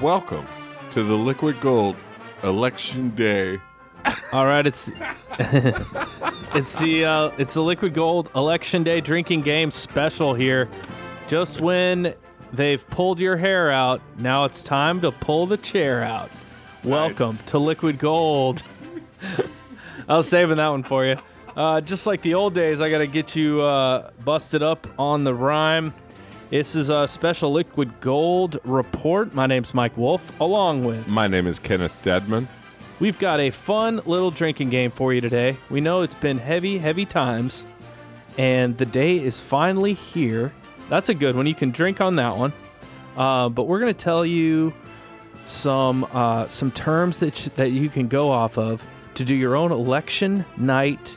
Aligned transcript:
Welcome 0.00 0.46
to 0.92 1.02
the 1.02 1.14
Liquid 1.14 1.60
Gold 1.60 1.94
Election 2.42 3.10
Day. 3.10 3.60
All 4.32 4.46
right, 4.46 4.64
it's 4.64 4.90
it's 5.38 6.74
the 6.76 7.04
uh, 7.04 7.32
it's 7.36 7.52
the 7.52 7.60
Liquid 7.60 7.92
Gold 7.92 8.30
Election 8.34 8.82
Day 8.82 9.02
drinking 9.02 9.42
game 9.42 9.70
special 9.70 10.32
here. 10.32 10.70
Just 11.28 11.60
when 11.60 12.14
they've 12.50 12.88
pulled 12.88 13.20
your 13.20 13.36
hair 13.36 13.70
out, 13.70 14.00
now 14.16 14.46
it's 14.46 14.62
time 14.62 15.02
to 15.02 15.12
pull 15.12 15.46
the 15.46 15.58
chair 15.58 16.02
out. 16.02 16.30
Welcome 16.82 17.38
to 17.46 17.58
Liquid 17.58 17.98
Gold. 17.98 18.62
I 20.08 20.16
was 20.16 20.26
saving 20.26 20.56
that 20.56 20.68
one 20.68 20.82
for 20.82 21.04
you. 21.04 21.18
Uh, 21.54 21.82
just 21.82 22.06
like 22.06 22.22
the 22.22 22.32
old 22.32 22.54
days, 22.54 22.80
I 22.80 22.88
got 22.88 22.98
to 22.98 23.06
get 23.06 23.36
you 23.36 23.60
uh, 23.60 24.12
busted 24.24 24.62
up 24.62 24.86
on 24.98 25.24
the 25.24 25.34
rhyme. 25.34 25.92
This 26.50 26.74
is 26.74 26.90
a 26.90 27.06
special 27.06 27.52
Liquid 27.52 28.00
Gold 28.00 28.58
report. 28.64 29.32
My 29.32 29.46
name's 29.46 29.72
Mike 29.72 29.96
Wolf, 29.96 30.40
along 30.40 30.84
with 30.84 31.06
My 31.06 31.28
name 31.28 31.46
is 31.46 31.60
Kenneth 31.60 31.96
Deadman. 32.02 32.48
We've 32.98 33.20
got 33.20 33.38
a 33.38 33.50
fun 33.50 34.00
little 34.04 34.32
drinking 34.32 34.70
game 34.70 34.90
for 34.90 35.14
you 35.14 35.20
today. 35.20 35.58
We 35.70 35.80
know 35.80 36.02
it's 36.02 36.16
been 36.16 36.38
heavy, 36.38 36.78
heavy 36.78 37.06
times, 37.06 37.64
and 38.36 38.76
the 38.76 38.84
day 38.84 39.20
is 39.20 39.38
finally 39.38 39.94
here. 39.94 40.52
That's 40.88 41.08
a 41.08 41.14
good 41.14 41.36
one. 41.36 41.46
You 41.46 41.54
can 41.54 41.70
drink 41.70 42.00
on 42.00 42.16
that 42.16 42.36
one. 42.36 42.52
Uh, 43.16 43.48
but 43.48 43.68
we're 43.68 43.78
going 43.78 43.94
to 43.94 44.04
tell 44.04 44.26
you 44.26 44.74
some 45.46 46.04
uh, 46.10 46.48
some 46.48 46.72
terms 46.72 47.18
that 47.18 47.36
sh- 47.36 47.50
that 47.54 47.70
you 47.70 47.88
can 47.88 48.08
go 48.08 48.28
off 48.28 48.58
of 48.58 48.84
to 49.14 49.24
do 49.24 49.36
your 49.36 49.54
own 49.54 49.70
election 49.70 50.44
night 50.56 51.16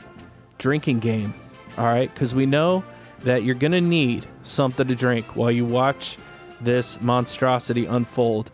drinking 0.58 1.00
game. 1.00 1.34
All 1.76 1.86
right, 1.86 2.12
because 2.14 2.36
we 2.36 2.46
know 2.46 2.84
that 3.24 3.42
you're 3.42 3.54
going 3.54 3.72
to 3.72 3.80
need 3.80 4.26
something 4.42 4.86
to 4.88 4.94
drink 4.94 5.36
while 5.36 5.50
you 5.50 5.64
watch 5.64 6.16
this 6.60 7.00
monstrosity 7.00 7.84
unfold 7.86 8.50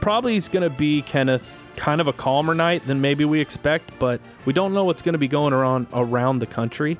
probably 0.00 0.36
is 0.36 0.48
going 0.48 0.62
to 0.62 0.70
be 0.70 1.02
Kenneth 1.02 1.56
kind 1.74 2.00
of 2.00 2.06
a 2.06 2.12
calmer 2.12 2.54
night 2.54 2.86
than 2.86 3.00
maybe 3.00 3.24
we 3.24 3.40
expect, 3.40 3.90
but 3.98 4.20
we 4.44 4.52
don't 4.52 4.72
know 4.72 4.84
what's 4.84 5.02
going 5.02 5.14
to 5.14 5.18
be 5.18 5.28
going 5.28 5.52
around 5.52 5.86
around 5.92 6.38
the 6.38 6.46
country. 6.46 6.96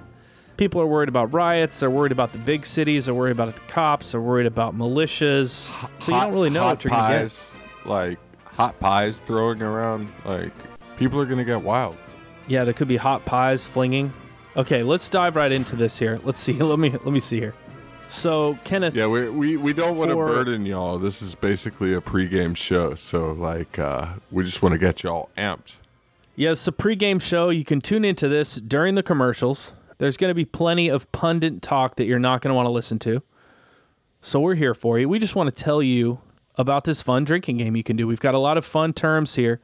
People 0.57 0.81
are 0.81 0.87
worried 0.87 1.09
about 1.09 1.33
riots. 1.33 1.81
They're 1.81 1.91
worried 1.91 2.13
about 2.13 2.33
the 2.33 2.39
big 2.39 2.67
cities. 2.67 3.07
They're 3.07 3.15
worried 3.15 3.33
about 3.33 3.55
the 3.55 3.61
cops. 3.69 4.13
They're 4.13 4.21
worried 4.21 4.47
about 4.47 4.77
militias. 4.77 5.49
So 6.01 6.13
you 6.13 6.15
Hot- 6.19 6.25
don't 6.25 6.33
really 6.33 6.51
know 6.51 6.65
what 6.65 6.83
you're 6.83 6.91
going 6.91 7.03
to 7.05 7.09
get. 7.11 7.21
pies, 7.23 7.53
Like 7.85 8.19
hot 8.45 8.81
pies 8.81 9.19
throwing 9.19 9.63
around. 9.63 10.11
Like 10.25 10.53
people 10.97 11.21
are 11.21 11.27
gonna 11.27 11.45
get 11.45 11.61
wild. 11.63 11.97
Yeah, 12.49 12.65
there 12.65 12.73
could 12.75 12.89
be 12.89 12.97
hot 12.97 13.25
pies 13.27 13.67
flinging. 13.67 14.13
Okay, 14.57 14.83
let's 14.83 15.11
dive 15.11 15.37
right 15.37 15.53
into 15.53 15.77
this 15.77 15.99
here. 15.99 16.19
Let's 16.25 16.41
see. 16.41 16.53
Let 16.55 16.79
me 16.79 16.91
let 16.91 17.07
me 17.07 17.21
see 17.21 17.39
here. 17.39 17.55
So 18.09 18.59
Kenneth, 18.65 18.95
Yeah, 18.95 19.07
we 19.07 19.29
we, 19.29 19.57
we 19.57 19.73
don't 19.73 19.99
want 19.99 20.11
to 20.11 20.17
burden 20.17 20.65
y'all. 20.65 20.99
This 20.99 21.21
is 21.21 21.35
basically 21.35 21.93
a 21.93 22.01
pregame 22.01 22.57
show, 22.57 22.95
so 22.95 23.33
like 23.33 23.79
uh, 23.79 24.15
we 24.31 24.45
just 24.45 24.63
want 24.63 24.73
to 24.73 24.79
get 24.79 25.03
y'all 25.03 25.29
amped. 25.37 25.75
Yeah, 26.37 26.53
it's 26.53 26.67
a 26.67 26.73
pregame 26.73 27.21
show. 27.21 27.51
You 27.51 27.65
can 27.65 27.81
tune 27.81 28.05
into 28.05 28.29
this 28.29 28.57
during 28.57 28.95
the 28.95 29.03
commercials. 29.03 29.75
There's 29.99 30.17
going 30.17 30.31
to 30.31 30.35
be 30.35 30.45
plenty 30.45 30.89
of 30.89 31.11
pundit 31.13 31.63
talk 31.63 31.97
that 31.97 32.05
you're 32.05 32.19
not 32.19 32.41
going 32.41 32.51
to 32.51 32.55
want 32.55 32.67
to 32.67 32.73
listen 32.73 32.99
to. 33.01 33.23
So 34.21 34.41
we're 34.41 34.55
here 34.55 34.75
for 34.75 34.99
you. 34.99 35.09
We 35.09 35.19
just 35.19 35.35
want 35.35 35.55
to 35.55 35.65
tell 35.65 35.83
you 35.83 36.21
about 36.57 36.85
this 36.85 37.03
fun 37.03 37.25
drinking 37.25 37.59
game 37.59 37.77
you 37.77 37.83
can 37.83 37.97
do. 37.97 38.07
We've 38.07 38.21
got 38.21 38.35
a 38.35 38.39
lot 38.39 38.59
of 38.59 38.65
fun 38.65 38.93
terms 38.93 39.35
here, 39.35 39.61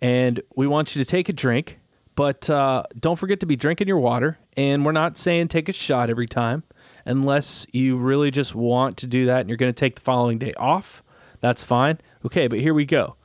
and 0.00 0.40
we 0.54 0.66
want 0.66 0.94
you 0.96 1.02
to 1.04 1.08
take 1.08 1.28
a 1.28 1.32
drink, 1.32 1.78
but 2.14 2.48
uh, 2.48 2.84
don't 2.98 3.16
forget 3.16 3.40
to 3.40 3.46
be 3.46 3.56
drinking 3.56 3.88
your 3.88 3.98
water. 3.98 4.38
And 4.56 4.84
we're 4.84 4.92
not 4.92 5.18
saying 5.18 5.48
take 5.48 5.68
a 5.68 5.72
shot 5.72 6.10
every 6.10 6.26
time, 6.26 6.62
unless 7.04 7.66
you 7.72 7.96
really 7.96 8.30
just 8.30 8.54
want 8.54 8.96
to 8.98 9.06
do 9.06 9.26
that 9.26 9.40
and 9.40 9.48
you're 9.48 9.56
going 9.56 9.72
to 9.72 9.78
take 9.78 9.96
the 9.96 10.00
following 10.00 10.38
day 10.38 10.52
off. 10.56 11.02
That's 11.40 11.62
fine. 11.64 11.98
Okay, 12.24 12.46
but 12.46 12.60
here 12.60 12.72
we 12.72 12.86
go. 12.86 13.16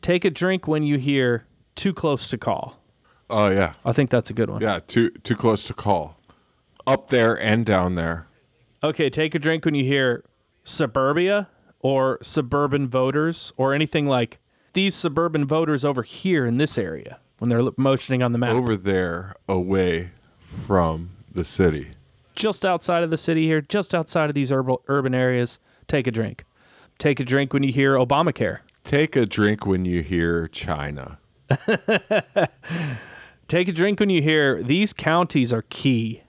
Take 0.00 0.24
a 0.24 0.30
drink 0.30 0.66
when 0.66 0.82
you 0.82 0.98
hear 0.98 1.46
too 1.74 1.92
close 1.92 2.28
to 2.30 2.38
call. 2.38 2.78
Oh 3.30 3.48
yeah, 3.48 3.74
I 3.84 3.92
think 3.92 4.10
that's 4.10 4.30
a 4.30 4.34
good 4.34 4.50
one. 4.50 4.60
yeah. 4.60 4.80
Too 4.86 5.10
too 5.10 5.36
close 5.36 5.66
to 5.68 5.74
call. 5.74 6.18
Up 6.86 7.08
there 7.08 7.40
and 7.40 7.64
down 7.64 7.94
there. 7.94 8.26
Okay, 8.82 9.08
take 9.08 9.34
a 9.34 9.38
drink 9.38 9.64
when 9.64 9.74
you 9.74 9.84
hear 9.84 10.24
suburbia 10.64 11.48
or 11.80 12.18
suburban 12.20 12.88
voters 12.88 13.52
or 13.56 13.72
anything 13.74 14.06
like 14.06 14.38
these 14.72 14.94
suburban 14.94 15.46
voters 15.46 15.84
over 15.84 16.02
here 16.02 16.44
in 16.44 16.56
this 16.58 16.76
area 16.76 17.20
when 17.42 17.48
they're 17.48 17.72
motioning 17.76 18.22
on 18.22 18.30
the 18.30 18.38
map. 18.38 18.50
Over 18.50 18.76
there, 18.76 19.34
away 19.48 20.12
from 20.64 21.10
the 21.28 21.44
city. 21.44 21.94
Just 22.36 22.64
outside 22.64 23.02
of 23.02 23.10
the 23.10 23.16
city 23.16 23.48
here, 23.48 23.60
just 23.60 23.96
outside 23.96 24.28
of 24.28 24.36
these 24.36 24.52
urban 24.52 24.76
urban 24.86 25.12
areas, 25.12 25.58
take 25.88 26.06
a 26.06 26.12
drink. 26.12 26.44
Take 26.98 27.18
a 27.18 27.24
drink 27.24 27.52
when 27.52 27.64
you 27.64 27.72
hear 27.72 27.96
Obamacare. 27.96 28.60
Take 28.84 29.16
a 29.16 29.26
drink 29.26 29.66
when 29.66 29.84
you 29.84 30.04
hear 30.04 30.46
China. 30.46 31.18
Take 33.48 33.66
a 33.66 33.72
drink 33.72 33.98
when 33.98 34.08
you 34.08 34.22
hear 34.22 34.62
these 34.62 34.92
counties 34.92 35.52
are 35.52 35.62
key. 35.62 36.22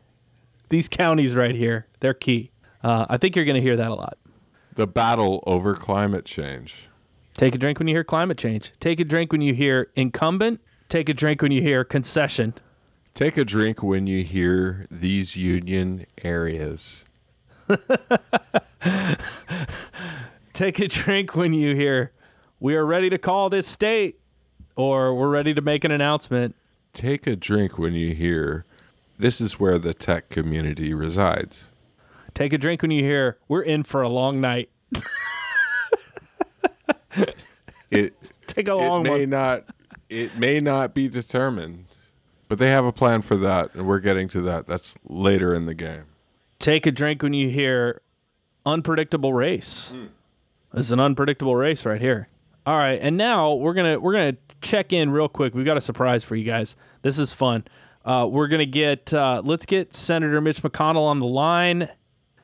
These 0.70 0.90
counties 0.90 1.36
right 1.36 1.54
here, 1.54 1.86
they're 2.00 2.16
key. 2.16 2.50
Uh, 2.84 3.06
I 3.08 3.18
think 3.18 3.36
you're 3.36 3.46
going 3.46 3.54
to 3.54 3.62
hear 3.62 3.78
that 3.78 3.92
a 3.92 3.96
lot. 3.96 4.18
The 4.74 4.88
battle 4.88 5.44
over 5.46 5.76
climate 5.76 6.26
change. 6.26 6.90
Take 7.38 7.54
a 7.54 7.60
drink 7.60 7.78
when 7.78 7.88
you 7.88 7.94
hear 7.94 8.04
climate 8.04 8.40
change. 8.40 8.74
Take 8.80 9.00
a 9.00 9.06
drink 9.06 9.32
when 9.32 9.42
you 9.42 9.54
hear 9.54 9.92
incumbent. 9.94 10.60
Take 10.94 11.10
a 11.10 11.14
drink 11.16 11.42
when 11.42 11.52
you 11.52 11.60
hear 11.60 11.84
concession. 11.84 12.54
Take 13.16 13.36
a 13.36 13.44
drink 13.44 13.82
when 13.82 14.06
you 14.06 14.24
hear 14.24 14.86
these 14.92 15.36
union 15.36 16.06
areas. 16.24 17.04
Take 20.54 20.78
a 20.78 20.88
drink 20.88 21.36
when 21.36 21.52
you 21.52 21.76
hear 21.76 22.12
we 22.60 22.76
are 22.76 22.86
ready 22.86 23.10
to 23.10 23.18
call 23.18 23.50
this 23.50 23.66
state 23.66 24.20
or 24.76 25.16
we're 25.16 25.32
ready 25.32 25.56
to 25.56 25.62
make 25.64 25.84
an 25.84 25.90
announcement. 25.90 26.54
Take 26.94 27.26
a 27.26 27.36
drink 27.36 27.80
when 27.80 27.96
you 27.96 28.14
hear 28.14 28.64
this 29.18 29.42
is 29.42 29.60
where 29.60 29.80
the 29.80 29.96
tech 29.96 30.30
community 30.30 30.94
resides. 30.94 31.72
Take 32.36 32.54
a 32.54 32.60
drink 32.60 32.84
when 32.84 32.92
you 32.92 33.02
hear 33.02 33.40
we're 33.48 33.64
in 33.64 33.82
for 33.82 34.04
a 34.04 34.10
long 34.10 34.40
night. 34.40 34.70
It 37.90 38.14
Take 38.46 38.68
a 38.68 38.74
it 38.74 38.76
long 38.76 39.02
may 39.02 39.22
one. 39.22 39.32
not 39.32 39.66
it 40.14 40.38
may 40.38 40.60
not 40.60 40.94
be 40.94 41.10
determined, 41.10 41.86
but 42.48 42.60
they 42.60 42.70
have 42.70 42.86
a 42.86 42.92
plan 42.92 43.22
for 43.22 43.36
that, 43.38 43.74
and 43.74 43.88
we're 43.88 44.00
getting 44.00 44.28
to 44.30 44.42
that. 44.42 44.68
That's 44.68 44.96
later 45.08 45.54
in 45.54 45.66
the 45.66 45.74
game. 45.74 46.06
Take 46.60 46.86
a 46.86 46.92
drink 46.92 47.24
when 47.24 47.34
you 47.34 47.50
hear 47.50 48.02
unpredictable 48.66 49.34
race. 49.34 49.94
This 50.72 50.88
is 50.88 50.92
an 50.92 51.00
unpredictable 51.00 51.56
race 51.56 51.86
right 51.86 52.00
here. 52.00 52.30
All 52.66 52.78
right, 52.78 53.00
and 53.02 53.18
now 53.18 53.54
we're 53.54 53.74
gonna 53.74 54.00
we're 54.00 54.14
gonna 54.14 54.38
check 54.62 54.94
in 54.94 55.10
real 55.12 55.28
quick. 55.28 55.54
We've 55.54 55.66
got 55.66 55.76
a 55.78 55.82
surprise 55.82 56.24
for 56.24 56.36
you 56.36 56.46
guys. 56.46 56.76
This 57.02 57.20
is 57.20 57.34
fun. 57.34 57.66
Uh, 58.06 58.28
we're 58.30 58.48
gonna 58.48 58.66
get 58.66 59.14
uh, 59.14 59.42
let's 59.44 59.66
get 59.66 59.94
Senator 59.94 60.40
Mitch 60.40 60.62
McConnell 60.62 61.04
on 61.04 61.20
the 61.20 61.26
line. 61.26 61.90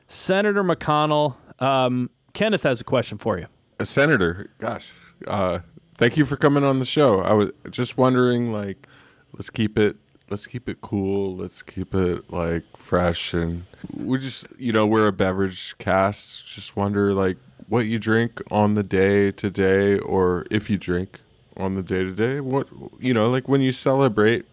Senator 0.08 0.62
McConnell, 0.64 1.36
um, 1.60 2.10
Kenneth 2.34 2.64
has 2.64 2.80
a 2.80 2.84
question 2.84 3.16
for 3.16 3.38
you. 3.38 3.46
A 3.78 3.86
senator, 3.86 4.50
gosh, 4.58 4.88
uh, 5.26 5.60
thank 6.00 6.16
you 6.16 6.24
for 6.24 6.36
coming 6.36 6.64
on 6.64 6.78
the 6.78 6.86
show. 6.86 7.20
I 7.20 7.34
was 7.34 7.50
just 7.70 7.98
wondering, 7.98 8.52
like, 8.52 8.86
let's 9.34 9.50
keep 9.50 9.78
it, 9.78 9.98
let's 10.30 10.46
keep 10.46 10.66
it 10.66 10.80
cool, 10.80 11.36
let's 11.36 11.62
keep 11.62 11.94
it 11.94 12.32
like 12.32 12.64
fresh, 12.74 13.34
and 13.34 13.66
we 13.94 14.18
just, 14.18 14.46
you 14.58 14.72
know, 14.72 14.86
we're 14.86 15.06
a 15.06 15.12
beverage 15.12 15.76
cast. 15.76 16.48
Just 16.54 16.74
wonder, 16.74 17.12
like, 17.12 17.36
what 17.68 17.86
you 17.86 17.98
drink 17.98 18.40
on 18.50 18.74
the 18.74 18.82
day 18.82 19.30
to 19.30 19.50
day, 19.50 19.98
or 19.98 20.46
if 20.50 20.70
you 20.70 20.78
drink 20.78 21.20
on 21.58 21.74
the 21.74 21.82
day 21.82 22.02
to 22.02 22.12
day. 22.12 22.40
What, 22.40 22.68
you 22.98 23.12
know, 23.12 23.28
like 23.28 23.46
when 23.46 23.60
you 23.60 23.70
celebrate, 23.70 24.46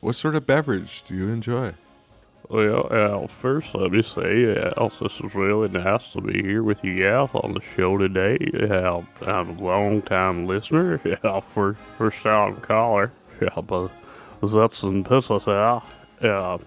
what 0.00 0.14
sort 0.14 0.34
of 0.34 0.46
beverage 0.46 1.02
do 1.02 1.14
you 1.14 1.28
enjoy? 1.28 1.74
Well, 2.50 2.88
uh, 2.90 3.26
first 3.26 3.74
let 3.74 3.90
me 3.90 4.02
say, 4.02 4.54
uh, 4.54 4.88
this 5.00 5.18
is 5.18 5.34
really 5.34 5.68
nice 5.68 6.12
to 6.12 6.20
be 6.20 6.42
here 6.42 6.62
with 6.62 6.84
you 6.84 7.02
guys 7.02 7.30
on 7.32 7.54
the 7.54 7.62
show 7.74 7.96
today. 7.96 8.38
Uh, 8.52 9.00
I'm 9.22 9.58
a 9.58 9.62
long 9.62 10.02
time 10.02 10.46
listener, 10.46 11.00
uh, 11.22 11.40
first, 11.40 11.80
first 11.96 12.22
time 12.22 12.56
caller, 12.56 13.12
uh, 13.56 13.62
but 13.62 13.90
that's 14.42 14.82
and 14.82 15.08
out. 15.10 15.84
Uh, 16.20 16.58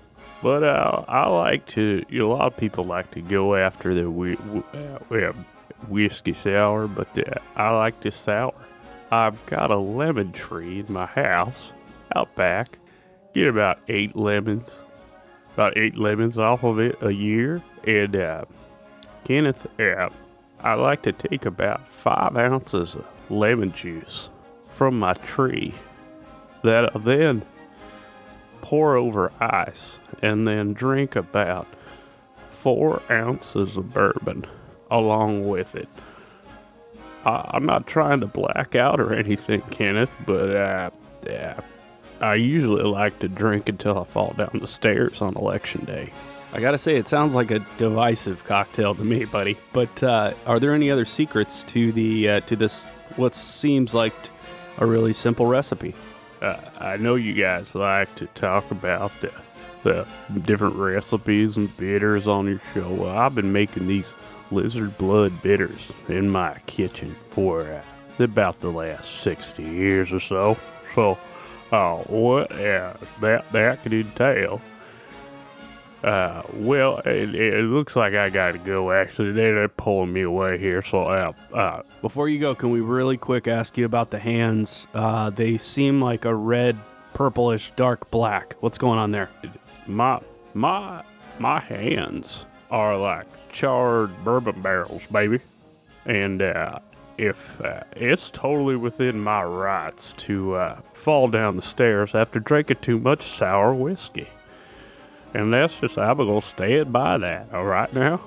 but 0.42 0.64
uh, 0.64 1.06
I 1.08 1.30
like 1.30 1.68
to, 1.68 2.04
you 2.10 2.20
know, 2.20 2.32
a 2.32 2.34
lot 2.34 2.54
of 2.54 2.58
people 2.58 2.84
like 2.84 3.12
to 3.12 3.22
go 3.22 3.54
after 3.56 3.94
the 3.94 4.10
whi- 4.10 4.64
uh, 4.74 5.34
whiskey 5.88 6.34
sour, 6.34 6.88
but 6.88 7.16
uh, 7.20 7.40
I 7.56 7.70
like 7.70 8.02
this 8.02 8.16
sour. 8.16 8.56
I've 9.12 9.46
got 9.46 9.70
a 9.70 9.78
lemon 9.78 10.32
tree 10.32 10.80
in 10.80 10.92
my 10.92 11.06
house 11.06 11.72
out 12.16 12.36
back. 12.36 12.80
Get 13.34 13.48
about 13.48 13.80
eight 13.88 14.16
lemons 14.16 14.80
about 15.58 15.76
eight 15.76 15.98
lemons 15.98 16.38
off 16.38 16.64
of 16.64 16.78
it 16.78 16.96
a 17.02 17.12
year. 17.12 17.64
And 17.84 18.16
uh, 18.16 18.46
Kenneth, 19.24 19.66
uh, 19.80 20.10
I 20.60 20.76
like 20.76 21.02
to 21.02 21.12
take 21.12 21.48
about 21.48 21.92
five 21.92 22.38
ounces 22.38 22.94
of 22.94 23.04
lemon 23.28 23.72
juice 23.72 24.30
from 24.70 25.00
my 25.00 25.14
tree 25.14 25.74
that 26.62 26.96
I 26.96 27.00
then 27.00 27.44
pour 28.62 28.98
over 28.98 29.32
ice 29.40 29.98
and 30.22 30.48
then 30.48 30.74
drink 30.74 31.16
about 31.16 31.66
four 32.52 33.02
ounces 33.10 33.78
of 33.78 33.96
bourbon 33.96 34.46
along 34.92 35.50
with 35.50 35.74
it. 35.74 35.90
I, 37.26 37.50
I'm 37.56 37.66
not 37.66 37.88
trying 37.88 38.20
to 38.20 38.28
black 38.28 38.76
out 38.76 39.00
or 39.00 39.12
anything, 39.12 39.62
Kenneth, 39.72 40.16
but 40.24 40.56
uh, 40.56 40.90
yeah, 41.26 41.62
I 42.22 42.36
usually 42.36 42.84
like 42.84 43.20
to 43.20 43.28
drink 43.28 43.70
until 43.70 44.00
I 44.00 44.04
fall 44.04 44.34
down 44.38 44.52
the 44.54 44.68
stairs 44.68 45.22
on 45.22 45.36
election 45.36 45.86
day. 45.86 46.12
I 46.54 46.60
gotta 46.60 46.78
say, 46.78 46.96
it 46.96 47.08
sounds 47.08 47.34
like 47.34 47.52
a 47.52 47.60
divisive 47.78 48.44
cocktail 48.46 48.96
to 48.96 49.04
me, 49.04 49.26
buddy. 49.26 49.58
But 49.74 50.02
uh, 50.02 50.34
are 50.46 50.60
there 50.60 50.74
any 50.74 50.90
other 50.90 51.06
secrets 51.06 51.64
to 51.64 51.92
the 51.92 52.30
uh, 52.30 52.40
to 52.42 52.56
this? 52.56 52.86
What 53.16 53.36
seems 53.36 53.94
like 53.94 54.14
a 54.78 54.86
really 54.86 55.14
simple 55.14 55.46
recipe? 55.46 55.94
Uh, 56.42 56.58
I 56.80 56.98
know 56.98 57.16
you 57.16 57.34
guys 57.34 57.74
like 57.76 58.14
to 58.16 58.28
talk 58.28 58.70
about 58.72 59.12
the, 59.22 59.32
the 59.84 60.06
different 60.42 60.76
recipes 60.76 61.58
and 61.58 61.76
bitters 61.78 62.28
on 62.28 62.48
your 62.48 62.62
show. 62.74 62.90
Well, 62.92 63.18
I've 63.18 63.34
been 63.36 63.52
making 63.52 63.88
these 63.88 64.14
lizard 64.52 64.98
blood 64.98 65.42
bitters 65.42 65.92
in 66.08 66.30
my 66.30 66.56
kitchen 66.68 67.16
for 67.32 67.64
uh, 67.64 67.82
about 68.24 68.60
the 68.62 68.72
last 68.72 69.22
60 69.22 69.64
years 69.64 70.12
or 70.12 70.20
so. 70.20 70.58
So, 70.96 71.18
uh, 71.72 71.98
what 72.04 72.52
uh, 72.52 72.94
that, 73.22 73.52
that 73.52 73.84
could 73.84 73.94
entail 73.94 74.62
uh, 76.04 76.44
well, 76.54 77.00
it, 77.00 77.34
it 77.34 77.66
looks 77.66 77.96
like 77.96 78.14
I 78.14 78.30
gotta 78.30 78.60
go. 78.60 78.92
Actually, 78.92 79.32
they, 79.32 79.52
they're 79.52 79.68
pulling 79.68 80.14
me 80.14 80.22
away 80.22 80.58
here. 80.58 80.82
So, 80.84 81.04
uh, 81.04 81.34
uh, 81.54 81.82
Before 82.02 82.30
you 82.30 82.40
go, 82.40 82.54
can 82.54 82.70
we 82.70 82.82
really 82.82 83.18
quick 83.18 83.48
ask 83.48 83.78
you 83.78 83.86
about 83.86 84.12
the 84.12 84.20
hands? 84.20 84.88
Uh, 84.94 85.30
they 85.32 85.58
seem 85.58 86.02
like 86.02 86.26
a 86.26 86.34
red, 86.34 86.78
purplish, 87.14 87.72
dark 87.72 88.12
black. 88.12 88.56
What's 88.60 88.78
going 88.78 89.00
on 89.00 89.12
there? 89.12 89.30
my 89.88 90.20
my 90.54 91.04
my 91.40 91.60
hands 91.60 92.46
are 92.70 92.98
like 92.98 93.26
charred 93.52 94.12
bourbon 94.24 94.62
barrels, 94.62 95.04
baby. 95.12 95.40
And 96.06 96.42
uh, 96.42 96.80
if 97.18 97.60
uh, 97.62 97.82
it's 97.96 98.30
totally 98.30 98.76
within 98.76 99.20
my 99.20 99.44
rights 99.44 100.14
to 100.18 100.56
uh, 100.56 100.82
fall 100.94 101.28
down 101.28 101.56
the 101.56 101.62
stairs 101.62 102.14
after 102.16 102.40
drinking 102.40 102.78
too 102.82 103.00
much 103.00 103.28
sour 103.32 103.74
whiskey. 103.74 104.28
And 105.34 105.54
that's 105.54 105.80
just, 105.80 105.98
I'm 105.98 106.18
going 106.18 106.40
to 106.42 106.48
stand 106.48 106.94
by 106.94 107.18
that, 107.18 107.54
all 107.54 107.66
right 107.66 107.92
now? 107.94 108.22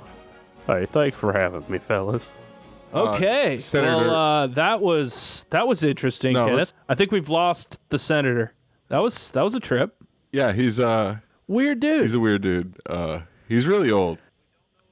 Hey, 0.67 0.87
thanks 0.87 1.17
for 1.17 1.33
having 1.33 1.65
me, 1.69 1.79
fellas. 1.79 2.33
Okay. 2.93 3.59
Senator- 3.59 3.97
well, 4.09 4.11
uh, 4.15 4.47
that 4.49 4.81
was 4.81 5.47
that 5.51 5.67
was 5.69 5.85
interesting, 5.85 6.35
No, 6.35 6.47
Kenneth. 6.47 6.75
I 6.89 6.95
think 6.97 7.13
we've 7.13 7.29
lost 7.29 7.79
the 7.89 7.99
senator. 8.01 8.53
That 8.89 8.99
was 8.99 9.31
that 9.31 9.43
was 9.43 9.55
a 9.55 9.61
trip. 9.61 9.95
Yeah, 10.33 10.53
he's 10.53 10.81
uh 10.81 11.19
Weird 11.47 11.79
dude. 11.81 12.03
he's 12.03 12.15
a 12.15 12.21
weird 12.21 12.43
dude. 12.43 12.75
Uh 12.87 13.21
he's 13.49 13.67
really 13.67 13.91
old. 13.93 14.19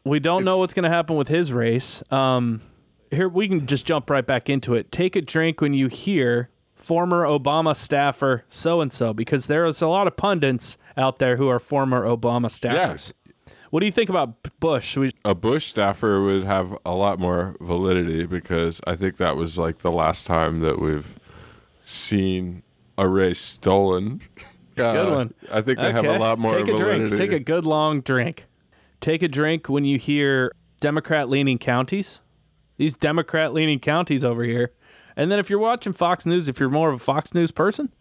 we 0.04 0.20
don't 0.20 0.44
know 0.44 0.58
what's 0.58 0.74
going 0.74 0.84
to 0.84 0.88
happen 0.90 1.16
with 1.16 1.26
his 1.28 1.52
race. 1.52 2.00
Um, 2.12 2.62
here 3.10 3.28
we 3.28 3.48
can 3.48 3.66
just 3.66 3.86
jump 3.86 4.10
right 4.10 4.26
back 4.26 4.48
into 4.50 4.74
it. 4.74 4.90
Take 4.92 5.16
a 5.16 5.20
drink 5.20 5.60
when 5.60 5.74
you 5.74 5.88
hear 5.88 6.50
former 6.74 7.24
Obama 7.24 7.74
staffer 7.76 8.44
so 8.48 8.80
and 8.80 8.92
so, 8.92 9.12
because 9.12 9.46
there 9.46 9.64
is 9.66 9.82
a 9.82 9.88
lot 9.88 10.06
of 10.06 10.16
pundits 10.16 10.76
out 10.96 11.18
there 11.18 11.36
who 11.36 11.48
are 11.48 11.58
former 11.58 12.04
Obama 12.04 12.46
staffers. 12.46 13.12
What 13.70 13.80
do 13.80 13.86
you 13.86 13.92
think 13.92 14.08
about 14.08 14.36
Bush? 14.60 14.96
We, 14.96 15.10
A 15.24 15.34
Bush 15.34 15.66
staffer 15.66 16.22
would 16.22 16.44
have 16.44 16.76
a 16.86 16.94
lot 16.94 17.18
more 17.18 17.54
validity 17.60 18.24
because 18.24 18.80
I 18.86 18.96
think 18.96 19.18
that 19.18 19.36
was 19.36 19.58
like 19.58 19.78
the 19.78 19.90
last 19.92 20.26
time 20.26 20.60
that 20.60 20.80
we've 20.80 21.18
seen 21.84 22.62
a 22.96 23.08
race 23.08 23.40
stolen. 23.40 24.22
Uh, 24.78 24.92
Good 24.92 25.12
one. 25.12 25.34
I 25.52 25.60
think 25.60 25.80
they 25.80 25.90
have 25.90 26.04
a 26.04 26.18
lot 26.20 26.38
more 26.38 26.52
Take 26.56 26.68
a 26.68 26.72
validity. 26.78 27.08
drink. 27.08 27.16
Take 27.16 27.32
a 27.32 27.40
good 27.40 27.66
long 27.66 28.00
drink. 28.00 28.44
Take 29.00 29.24
a 29.24 29.28
drink 29.28 29.68
when 29.68 29.82
you 29.84 29.98
hear 29.98 30.52
Democrat 30.80 31.28
leaning 31.28 31.58
counties. 31.58 32.20
These 32.78 32.94
Democrat 32.94 33.52
leaning 33.52 33.78
counties 33.80 34.24
over 34.24 34.42
here. 34.44 34.72
And 35.16 35.30
then 35.30 35.38
if 35.38 35.50
you're 35.50 35.58
watching 35.58 35.92
Fox 35.92 36.24
News, 36.24 36.48
if 36.48 36.58
you're 36.58 36.70
more 36.70 36.88
of 36.88 36.94
a 36.94 36.98
Fox 37.04 37.34
News 37.34 37.50
person, 37.52 37.92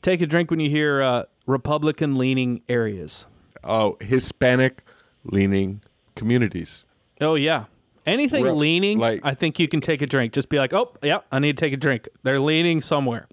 take 0.00 0.20
a 0.20 0.26
drink 0.26 0.50
when 0.50 0.60
you 0.60 0.70
hear 0.70 1.02
uh, 1.02 1.24
Republican 1.46 2.16
leaning 2.16 2.62
areas. 2.68 3.26
oh, 3.64 3.96
Hispanic 4.00 4.82
leaning 5.24 5.82
communities. 6.14 6.84
Oh 7.20 7.34
yeah. 7.34 7.64
Anything 8.06 8.44
leaning, 8.44 8.98
like- 9.00 9.20
I 9.24 9.34
think 9.34 9.58
you 9.58 9.66
can 9.66 9.80
take 9.80 10.00
a 10.00 10.06
drink. 10.06 10.32
Just 10.32 10.48
be 10.48 10.58
like, 10.58 10.72
"Oh, 10.72 10.94
yeah, 11.02 11.18
I 11.32 11.40
need 11.40 11.56
to 11.56 11.60
take 11.60 11.72
a 11.72 11.76
drink." 11.76 12.08
They're 12.22 12.38
leaning 12.38 12.80
somewhere. 12.80 13.26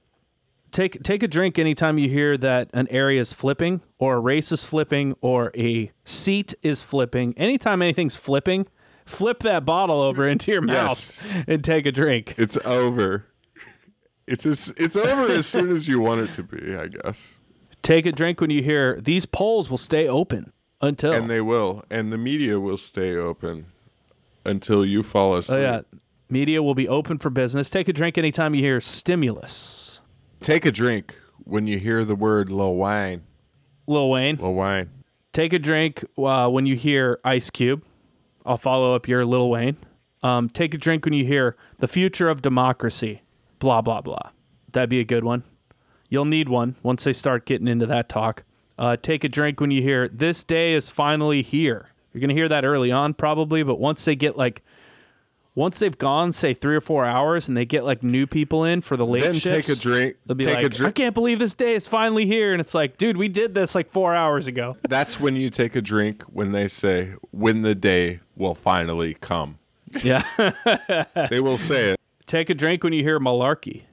Take 0.72 1.04
take 1.04 1.22
a 1.22 1.28
drink 1.28 1.60
anytime 1.60 2.00
you 2.00 2.10
hear 2.10 2.36
that 2.38 2.72
an 2.74 2.88
area 2.90 3.22
is 3.22 3.32
flipping 3.34 3.82
or 4.00 4.16
a 4.16 4.20
race 4.20 4.52
is 4.52 4.64
flipping 4.64 5.16
or 5.22 5.52
a 5.56 5.92
seat 6.06 6.56
is 6.64 6.82
flipping. 6.82 7.36
Anytime 7.38 7.84
anything's 7.84 8.16
flipping, 8.16 8.66
flip 9.06 9.40
that 9.40 9.66
bottle 9.66 10.02
over 10.02 10.28
into 10.28 10.52
your 10.52 10.62
mouth 10.62 11.20
Yes. 11.26 11.44
and 11.48 11.64
take 11.64 11.86
a 11.86 11.92
drink. 11.92 12.34
It's 12.38 12.58
over. 12.66 13.26
It's 14.28 14.46
as, 14.46 14.74
it's 14.78 14.96
over 14.96 15.32
as 15.34 15.46
soon 15.48 15.70
as 15.76 15.88
you 15.88 16.00
want 16.00 16.22
it 16.22 16.32
to 16.34 16.44
be, 16.44 16.76
I 16.76 16.88
guess. 16.88 17.40
Take 17.82 18.06
a 18.06 18.12
drink 18.14 18.40
when 18.40 18.50
you 18.50 18.64
hear 18.64 19.00
these 19.02 19.26
polls 19.26 19.70
will 19.70 19.78
stay 19.78 20.08
open 20.08 20.54
until 20.82 21.12
And 21.14 21.30
they 21.30 21.42
will, 21.42 21.84
and 21.90 22.12
the 22.12 22.18
media 22.18 22.60
will 22.60 22.78
stay 22.78 23.16
open 23.18 23.66
until 24.46 24.86
you 24.86 25.04
fall 25.04 25.36
asleep. 25.36 25.60
Oh 25.60 25.62
yeah. 25.62 25.82
Media 26.30 26.64
will 26.64 26.74
be 26.76 26.88
open 26.88 27.18
for 27.18 27.30
business. 27.30 27.70
Take 27.70 27.88
a 27.90 27.94
drink 27.94 28.18
anytime 28.18 28.56
you 28.56 28.62
hear 28.62 28.80
stimulus. 28.82 30.00
Take 30.40 30.66
a 30.66 30.72
drink 30.72 31.14
when 31.44 31.68
you 31.68 31.78
hear 31.78 32.04
the 32.06 32.16
word 32.16 32.50
Lil 32.50 32.76
Wayne. 32.78 33.24
Lil 33.88 34.10
Wayne. 34.10 34.38
Lil 34.38 34.54
Wayne. 34.54 34.90
Take 35.34 35.52
a 35.54 35.60
drink 35.60 36.04
uh, 36.18 36.50
when 36.50 36.66
you 36.66 36.76
hear 36.76 37.20
Ice 37.26 37.50
Cube. 37.50 37.84
I'll 38.46 38.58
follow 38.58 38.96
up 38.96 39.08
your 39.08 39.26
Lil 39.26 39.50
Wayne. 39.50 39.78
Um, 40.22 40.50
take 40.50 40.74
a 40.74 40.78
drink 40.78 41.06
when 41.06 41.14
you 41.14 41.26
hear 41.26 41.56
the 41.80 41.88
future 41.88 42.30
of 42.30 42.42
democracy. 42.42 43.22
Blah 43.60 43.82
blah 43.82 44.02
blah. 44.02 44.32
That'd 44.72 44.90
be 44.90 45.00
a 45.00 45.06
good 45.06 45.24
one. 45.24 45.44
You'll 46.10 46.26
need 46.26 46.50
one 46.50 46.76
once 46.84 47.04
they 47.04 47.14
start 47.14 47.46
getting 47.46 47.68
into 47.68 47.86
that 47.88 48.10
talk. 48.10 48.44
Uh, 48.78 48.98
take 48.98 49.24
a 49.24 49.30
drink 49.30 49.60
when 49.60 49.72
you 49.72 49.82
hear 49.82 50.08
this 50.08 50.44
day 50.44 50.74
is 50.74 50.90
finally 50.90 51.42
here. 51.42 51.90
You're 52.12 52.22
gonna 52.22 52.34
hear 52.34 52.50
that 52.50 52.66
early 52.66 52.92
on 52.92 53.14
probably, 53.14 53.64
but 53.64 53.80
once 53.80 54.04
they 54.06 54.16
get 54.16 54.38
like, 54.38 54.64
once 55.56 55.80
they've 55.80 55.98
gone 55.98 56.34
say 56.34 56.54
three 56.54 56.76
or 56.76 56.82
four 56.82 57.06
hours 57.06 57.48
and 57.48 57.56
they 57.56 57.66
get 57.66 57.84
like 57.86 58.02
new 58.02 58.26
people 58.26 58.64
in 58.64 58.82
for 58.82 58.98
the 58.98 59.06
late 59.06 59.22
Then 59.24 59.34
shifts, 59.36 59.68
take 59.68 59.78
a 59.78 59.80
drink. 59.80 60.16
They'll 60.26 60.36
be 60.36 60.44
take 60.46 60.80
like, 60.80 60.82
I 60.82 60.92
can't 60.92 61.14
believe 61.14 61.40
this 61.40 61.54
day 61.54 61.76
is 61.76 61.88
finally 61.88 62.26
here, 62.26 62.52
and 62.54 62.60
it's 62.60 62.74
like, 62.74 62.98
dude, 62.98 63.18
we 63.18 63.28
did 63.28 63.54
this 63.54 63.76
like 63.76 63.92
four 63.92 64.16
hours 64.16 64.48
ago. 64.48 64.78
That's 64.90 65.20
when 65.20 65.36
you 65.36 65.50
take 65.50 65.76
a 65.76 65.82
drink 65.82 66.24
when 66.24 66.52
they 66.52 66.68
say, 66.68 67.14
when 67.32 67.62
the 67.62 67.76
day 67.76 68.20
will 68.36 68.56
finally 68.56 69.14
come. 69.16 69.60
yeah. 70.04 70.24
They 71.30 71.40
will 71.40 71.58
say 71.58 71.92
it. 71.92 72.00
take 72.26 72.50
a 72.50 72.56
drink 72.56 72.84
when 72.84 72.94
you 72.94 73.04
hear 73.04 73.20
malarkey, 73.20 73.84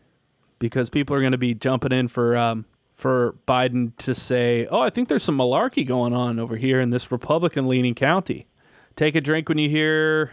because 0.59 0.89
people 0.89 1.15
are 1.15 1.20
going 1.20 1.32
to 1.32 1.39
be 1.39 1.55
jumping 1.55 1.93
in 1.93 2.08
for 2.08 2.37
um, 2.37 2.65
for 2.94 3.34
Biden 3.46 3.94
to 3.99 4.15
say, 4.15 4.67
"Oh, 4.70 4.81
I 4.81 4.89
think 4.91 5.08
there's 5.08 5.23
some 5.23 5.37
malarkey 5.37 5.87
going 5.87 6.13
on 6.15 6.39
over 6.39 6.56
here 6.56 6.81
in 6.81 6.89
this 6.91 7.11
Republican-leaning 7.13 7.94
county." 7.94 8.46
Take 8.96 9.15
a 9.15 9.20
drink 9.20 9.49
when 9.49 9.56
you 9.58 9.69
hear, 9.70 10.32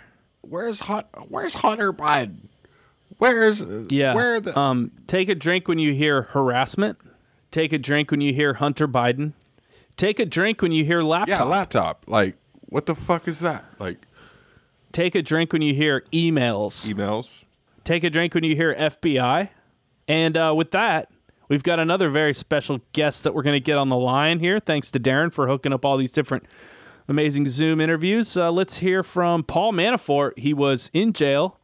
Where's 0.50 0.82
Hot? 0.82 1.08
Where's 1.30 1.56
Hunter 1.56 1.92
Biden? 1.94 2.48
Where's 3.18 3.64
yeah, 3.90 4.14
Where 4.14 4.40
the? 4.40 4.58
um, 4.58 4.92
take 5.08 5.30
a 5.30 5.36
drink 5.36 5.68
when 5.68 5.80
you 5.80 5.94
hear 5.94 6.24
harassment. 6.24 6.98
Take 7.52 7.74
a 7.74 7.78
drink 7.78 8.12
when 8.12 8.22
you 8.22 8.34
hear 8.34 8.56
Hunter 8.56 8.88
Biden. 8.88 9.34
Take 9.96 10.20
a 10.20 10.26
drink 10.26 10.62
when 10.62 10.72
you 10.72 10.86
hear 10.86 11.02
laptop. 11.02 11.40
yeah, 11.40 11.44
laptop. 11.44 12.04
Like, 12.08 12.36
what 12.62 12.86
the 12.86 12.94
fuck 12.96 13.28
is 13.28 13.40
that? 13.40 13.66
Like 13.80 13.98
Take 14.92 15.16
a 15.16 15.22
drink 15.22 15.54
when 15.54 15.62
you 15.62 15.74
hear 15.74 16.04
emails. 16.12 16.88
emails. 16.94 17.44
take 17.84 18.04
a 18.04 18.10
drink 18.10 18.34
when 18.36 18.44
you 18.44 18.56
hear 18.56 18.76
FBI. 18.76 19.50
And 20.08 20.38
uh, 20.38 20.54
with 20.56 20.72
that, 20.72 21.10
we've 21.50 21.64
got 21.64 21.80
another 21.80 22.10
very 22.10 22.34
special 22.34 22.82
guest 22.94 23.24
that 23.24 23.34
we're 23.34 23.44
going 23.44 23.56
to 23.56 23.60
get 23.60 23.78
on 23.78 23.90
the 23.90 23.98
line 23.98 24.40
here. 24.40 24.60
Thanks 24.60 24.92
to 24.92 25.00
Darren 25.00 25.32
for 25.34 25.48
hooking 25.48 25.74
up 25.74 25.84
all 25.86 25.98
these 25.98 26.12
different 26.12 26.46
amazing 27.08 27.48
Zoom 27.48 27.80
interviews. 27.80 28.36
Uh, 28.36 28.52
let's 28.52 28.80
hear 28.80 29.04
from 29.04 29.44
Paul 29.44 29.74
Manafort. 29.74 30.38
He 30.38 30.54
was 30.54 30.90
in 30.94 31.14
jail, 31.14 31.60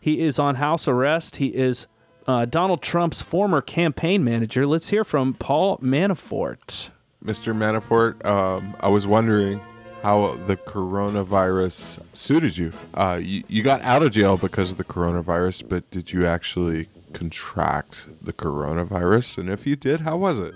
he 0.00 0.20
is 0.20 0.38
on 0.38 0.56
house 0.56 0.88
arrest, 0.88 1.36
he 1.36 1.48
is. 1.48 1.86
Uh, 2.26 2.44
Donald 2.44 2.82
Trump's 2.82 3.22
former 3.22 3.62
campaign 3.62 4.22
manager. 4.22 4.66
Let's 4.66 4.90
hear 4.90 5.02
from 5.02 5.32
Paul 5.32 5.78
Manafort. 5.78 6.90
Mr. 7.24 7.56
Manafort, 7.56 8.22
um, 8.26 8.76
I 8.80 8.88
was 8.90 9.06
wondering 9.06 9.62
how 10.02 10.34
the 10.46 10.56
coronavirus 10.56 12.00
suited 12.12 12.58
you. 12.58 12.72
Uh, 12.92 13.18
you. 13.22 13.44
You 13.48 13.62
got 13.62 13.80
out 13.80 14.02
of 14.02 14.12
jail 14.12 14.36
because 14.36 14.70
of 14.70 14.76
the 14.76 14.84
coronavirus, 14.84 15.68
but 15.68 15.90
did 15.90 16.12
you 16.12 16.26
actually 16.26 16.88
contract 17.12 18.06
the 18.22 18.32
coronavirus? 18.32 19.38
And 19.38 19.48
if 19.48 19.66
you 19.66 19.74
did, 19.74 20.02
how 20.02 20.18
was 20.18 20.38
it? 20.38 20.54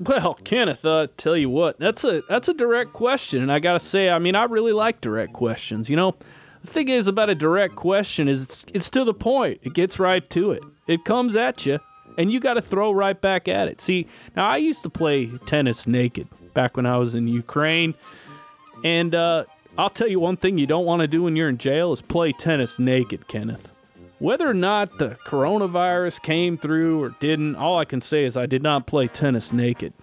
Well, 0.00 0.32
Kenneth, 0.44 0.82
uh, 0.86 1.08
tell 1.18 1.36
you 1.36 1.50
what, 1.50 1.78
that's 1.78 2.04
a 2.04 2.22
that's 2.26 2.48
a 2.48 2.54
direct 2.54 2.94
question, 2.94 3.42
and 3.42 3.52
I 3.52 3.58
gotta 3.58 3.78
say, 3.78 4.08
I 4.08 4.18
mean, 4.18 4.34
I 4.34 4.44
really 4.44 4.72
like 4.72 5.02
direct 5.02 5.34
questions. 5.34 5.90
You 5.90 5.96
know, 5.96 6.16
the 6.62 6.68
thing 6.68 6.88
is 6.88 7.06
about 7.06 7.28
a 7.28 7.34
direct 7.34 7.76
question 7.76 8.26
is 8.26 8.44
it's 8.44 8.64
it's 8.72 8.90
to 8.90 9.04
the 9.04 9.12
point. 9.12 9.60
It 9.62 9.74
gets 9.74 9.98
right 9.98 10.28
to 10.30 10.52
it. 10.52 10.62
It 10.86 11.04
comes 11.04 11.36
at 11.36 11.66
you, 11.66 11.80
and 12.16 12.32
you 12.32 12.40
got 12.40 12.54
to 12.54 12.62
throw 12.62 12.92
right 12.92 13.20
back 13.20 13.46
at 13.46 13.68
it. 13.68 13.78
See, 13.78 14.06
now 14.34 14.48
I 14.48 14.56
used 14.56 14.82
to 14.84 14.90
play 14.90 15.26
tennis 15.44 15.86
naked 15.86 16.28
back 16.54 16.78
when 16.78 16.86
I 16.86 16.96
was 16.96 17.14
in 17.14 17.28
Ukraine, 17.28 17.94
and 18.82 19.14
uh, 19.14 19.44
I'll 19.76 19.90
tell 19.90 20.08
you 20.08 20.18
one 20.18 20.38
thing 20.38 20.56
you 20.56 20.66
don't 20.66 20.86
want 20.86 21.00
to 21.00 21.08
do 21.08 21.24
when 21.24 21.36
you're 21.36 21.50
in 21.50 21.58
jail 21.58 21.92
is 21.92 22.00
play 22.00 22.32
tennis 22.32 22.78
naked, 22.78 23.28
Kenneth. 23.28 23.70
Whether 24.20 24.50
or 24.50 24.54
not 24.54 24.98
the 24.98 25.16
coronavirus 25.26 26.20
came 26.20 26.58
through 26.58 27.02
or 27.02 27.08
didn't, 27.20 27.56
all 27.56 27.78
I 27.78 27.86
can 27.86 28.02
say 28.02 28.26
is 28.26 28.36
I 28.36 28.44
did 28.44 28.62
not 28.62 28.86
play 28.86 29.06
tennis 29.06 29.50
naked. 29.50 29.94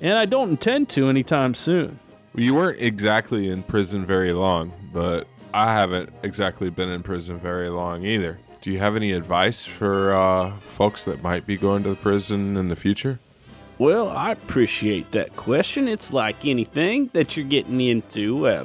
And 0.00 0.18
I 0.18 0.26
don't 0.26 0.50
intend 0.50 0.88
to 0.90 1.08
anytime 1.08 1.54
soon. 1.54 2.00
You 2.34 2.54
weren't 2.54 2.80
exactly 2.80 3.48
in 3.48 3.62
prison 3.62 4.04
very 4.04 4.32
long, 4.32 4.72
but 4.92 5.28
I 5.54 5.72
haven't 5.72 6.10
exactly 6.24 6.68
been 6.68 6.88
in 6.88 7.04
prison 7.04 7.38
very 7.38 7.68
long 7.68 8.02
either. 8.02 8.40
Do 8.60 8.72
you 8.72 8.80
have 8.80 8.96
any 8.96 9.12
advice 9.12 9.64
for 9.64 10.14
uh, 10.14 10.56
folks 10.76 11.04
that 11.04 11.22
might 11.22 11.46
be 11.46 11.56
going 11.56 11.84
to 11.84 11.90
the 11.90 11.96
prison 11.96 12.56
in 12.56 12.66
the 12.66 12.76
future? 12.76 13.20
Well, 13.78 14.08
I 14.08 14.32
appreciate 14.32 15.12
that 15.12 15.36
question. 15.36 15.86
It's 15.86 16.12
like 16.12 16.44
anything 16.44 17.08
that 17.12 17.36
you're 17.36 17.46
getting 17.46 17.80
into. 17.80 18.48
Uh, 18.48 18.64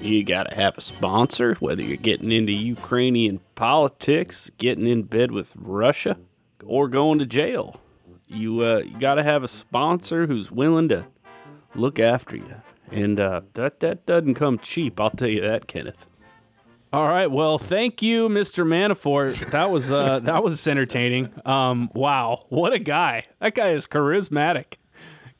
you 0.00 0.24
got 0.24 0.44
to 0.44 0.54
have 0.56 0.78
a 0.78 0.80
sponsor, 0.80 1.54
whether 1.60 1.82
you're 1.82 1.98
getting 1.98 2.32
into 2.32 2.52
Ukrainian 2.52 3.40
politics, 3.56 4.50
getting 4.58 4.86
in 4.86 5.02
bed 5.02 5.32
with 5.32 5.52
Russia, 5.56 6.16
or 6.64 6.86
going 6.86 7.18
to 7.18 7.26
jail. 7.26 7.80
You, 8.28 8.60
uh, 8.60 8.82
you 8.84 8.98
got 9.00 9.16
to 9.16 9.24
have 9.24 9.42
a 9.42 9.48
sponsor 9.48 10.28
who's 10.28 10.52
willing 10.52 10.88
to 10.90 11.06
look 11.74 11.98
after 11.98 12.36
you. 12.36 12.62
And 12.92 13.18
uh, 13.18 13.40
that, 13.54 13.80
that 13.80 14.06
doesn't 14.06 14.34
come 14.34 14.60
cheap, 14.60 15.00
I'll 15.00 15.10
tell 15.10 15.28
you 15.28 15.40
that, 15.40 15.66
Kenneth. 15.66 16.06
All 16.92 17.08
right. 17.08 17.30
Well, 17.30 17.58
thank 17.58 18.00
you, 18.00 18.28
Mr. 18.28 18.64
Manafort. 18.64 19.50
That 19.50 19.70
was 19.70 19.90
uh, 19.90 20.18
that 20.22 20.42
was 20.42 20.66
entertaining. 20.66 21.32
Um, 21.44 21.90
wow, 21.94 22.46
what 22.48 22.72
a 22.72 22.78
guy! 22.78 23.24
That 23.40 23.54
guy 23.54 23.70
is 23.70 23.86
charismatic. 23.86 24.76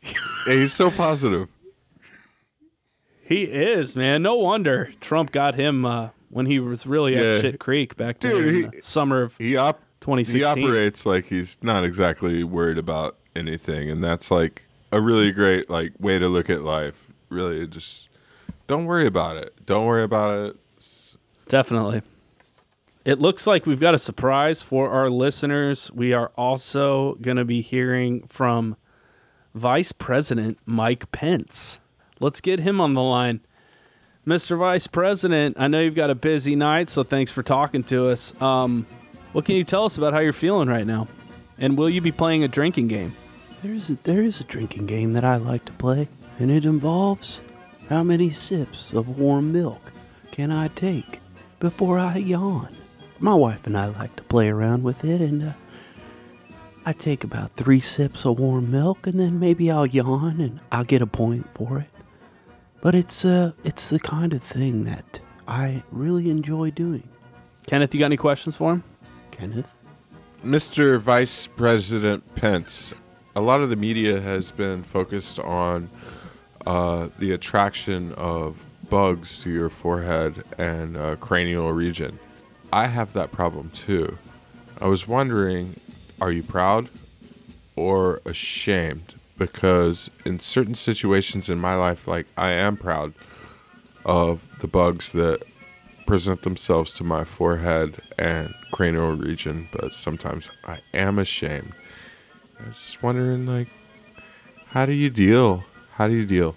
Yeah, 0.02 0.12
he's 0.46 0.74
so 0.74 0.90
positive. 0.90 1.48
He 3.22 3.44
is, 3.44 3.96
man. 3.96 4.22
No 4.22 4.34
wonder 4.34 4.90
Trump 5.00 5.32
got 5.32 5.54
him 5.54 5.84
uh, 5.84 6.10
when 6.36 6.44
he 6.44 6.60
was 6.60 6.86
really 6.86 7.16
at 7.16 7.40
Shit 7.40 7.58
Creek 7.58 7.96
back 7.96 8.18
Dude, 8.18 8.32
there 8.32 8.46
in 8.46 8.54
he- 8.54 8.62
the 8.78 8.82
summer 8.82 9.22
of 9.22 9.36
He 9.38 9.56
op- 9.56 9.80
2016. 10.00 10.36
he 10.36 10.44
operates 10.66 11.06
like 11.06 11.24
he's 11.28 11.56
not 11.62 11.82
exactly 11.82 12.44
worried 12.44 12.76
about 12.76 13.16
anything, 13.34 13.90
and 13.90 14.04
that's 14.04 14.30
like 14.30 14.64
a 14.92 15.00
really 15.00 15.32
great 15.32 15.70
like 15.70 15.92
way 15.98 16.18
to 16.18 16.28
look 16.28 16.50
at 16.50 16.60
life. 16.62 17.06
Really, 17.30 17.66
just 17.66 18.10
don't 18.66 18.84
worry 18.84 19.06
about 19.06 19.38
it. 19.38 19.54
Don't 19.64 19.86
worry 19.86 20.02
about 20.02 20.46
it. 20.46 20.56
S- 20.76 21.16
Definitely. 21.48 22.02
It 23.06 23.18
looks 23.18 23.46
like 23.46 23.64
we've 23.64 23.80
got 23.80 23.94
a 23.94 23.98
surprise 23.98 24.60
for 24.62 24.90
our 24.90 25.08
listeners. 25.08 25.90
We 25.94 26.12
are 26.12 26.32
also 26.36 27.14
going 27.22 27.36
to 27.38 27.44
be 27.46 27.62
hearing 27.62 28.26
from 28.28 28.76
Vice 29.54 29.92
President 29.92 30.58
Mike 30.66 31.10
Pence. 31.12 31.78
Let's 32.20 32.40
get 32.42 32.60
him 32.60 32.80
on 32.80 32.94
the 32.94 33.02
line. 33.02 33.40
Mr. 34.26 34.58
Vice 34.58 34.88
President, 34.88 35.56
I 35.56 35.68
know 35.68 35.80
you've 35.80 35.94
got 35.94 36.10
a 36.10 36.14
busy 36.16 36.56
night, 36.56 36.90
so 36.90 37.04
thanks 37.04 37.30
for 37.30 37.44
talking 37.44 37.84
to 37.84 38.08
us. 38.08 38.34
Um, 38.42 38.84
what 39.30 39.44
can 39.44 39.54
you 39.54 39.62
tell 39.62 39.84
us 39.84 39.96
about 39.96 40.14
how 40.14 40.18
you're 40.18 40.32
feeling 40.32 40.68
right 40.68 40.84
now? 40.84 41.06
And 41.58 41.78
will 41.78 41.88
you 41.88 42.00
be 42.00 42.10
playing 42.10 42.42
a 42.42 42.48
drinking 42.48 42.88
game? 42.88 43.14
There's 43.62 43.88
a, 43.88 43.94
there 44.02 44.22
is 44.22 44.40
a 44.40 44.44
drinking 44.44 44.86
game 44.86 45.12
that 45.12 45.24
I 45.24 45.36
like 45.36 45.64
to 45.66 45.72
play, 45.74 46.08
and 46.40 46.50
it 46.50 46.64
involves 46.64 47.40
how 47.88 48.02
many 48.02 48.30
sips 48.30 48.92
of 48.92 49.16
warm 49.16 49.52
milk 49.52 49.92
can 50.32 50.50
I 50.50 50.68
take 50.68 51.20
before 51.60 51.96
I 51.96 52.16
yawn. 52.16 52.74
My 53.20 53.34
wife 53.34 53.64
and 53.64 53.78
I 53.78 53.86
like 53.86 54.16
to 54.16 54.24
play 54.24 54.48
around 54.48 54.82
with 54.82 55.04
it, 55.04 55.20
and 55.20 55.44
uh, 55.44 55.52
I 56.84 56.94
take 56.94 57.22
about 57.22 57.54
three 57.54 57.80
sips 57.80 58.26
of 58.26 58.40
warm 58.40 58.72
milk, 58.72 59.06
and 59.06 59.20
then 59.20 59.38
maybe 59.38 59.70
I'll 59.70 59.86
yawn, 59.86 60.40
and 60.40 60.58
I'll 60.72 60.82
get 60.82 61.00
a 61.00 61.06
point 61.06 61.46
for 61.54 61.78
it. 61.78 61.90
But 62.86 62.94
it's 62.94 63.24
uh, 63.24 63.50
it's 63.64 63.90
the 63.90 63.98
kind 63.98 64.32
of 64.32 64.40
thing 64.40 64.84
that 64.84 65.18
I 65.48 65.82
really 65.90 66.30
enjoy 66.30 66.70
doing. 66.70 67.02
Kenneth, 67.66 67.92
you 67.92 67.98
got 67.98 68.06
any 68.06 68.16
questions 68.16 68.54
for 68.54 68.74
him? 68.74 68.84
Kenneth, 69.32 69.76
Mr. 70.44 71.00
Vice 71.00 71.48
President 71.48 72.22
Pence, 72.36 72.94
a 73.34 73.40
lot 73.40 73.60
of 73.60 73.70
the 73.70 73.74
media 73.74 74.20
has 74.20 74.52
been 74.52 74.84
focused 74.84 75.40
on 75.40 75.90
uh, 76.64 77.08
the 77.18 77.32
attraction 77.32 78.12
of 78.12 78.64
bugs 78.88 79.42
to 79.42 79.50
your 79.50 79.68
forehead 79.68 80.44
and 80.56 80.96
uh, 80.96 81.16
cranial 81.16 81.72
region. 81.72 82.20
I 82.72 82.86
have 82.86 83.14
that 83.14 83.32
problem 83.32 83.70
too. 83.70 84.16
I 84.80 84.86
was 84.86 85.08
wondering, 85.08 85.74
are 86.20 86.30
you 86.30 86.44
proud 86.44 86.88
or 87.74 88.20
ashamed? 88.24 89.16
Because 89.38 90.10
in 90.24 90.38
certain 90.38 90.74
situations 90.74 91.50
in 91.50 91.58
my 91.58 91.74
life, 91.74 92.08
like 92.08 92.26
I 92.36 92.52
am 92.52 92.76
proud 92.76 93.12
of 94.04 94.40
the 94.60 94.66
bugs 94.66 95.12
that 95.12 95.42
present 96.06 96.42
themselves 96.42 96.94
to 96.94 97.04
my 97.04 97.24
forehead 97.24 98.00
and 98.16 98.54
cranial 98.70 99.16
region, 99.16 99.68
but 99.72 99.92
sometimes 99.92 100.50
I 100.64 100.78
am 100.94 101.18
ashamed. 101.18 101.72
I 102.58 102.68
was 102.68 102.78
just 102.78 103.02
wondering, 103.02 103.44
like, 103.44 103.68
how 104.68 104.86
do 104.86 104.92
you 104.92 105.10
deal? 105.10 105.64
How 105.92 106.06
do 106.06 106.14
you 106.14 106.24
deal? 106.24 106.54